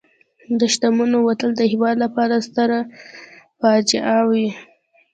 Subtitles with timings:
[0.59, 2.79] د شتمنو وتل د هېواد لپاره ستره
[3.59, 4.47] فاجعه وي.